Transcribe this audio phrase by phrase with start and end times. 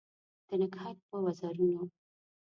[0.47, 1.83] د نګهت په وزرونو